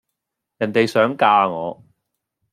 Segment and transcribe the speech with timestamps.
[0.57, 1.83] 人地想嫁我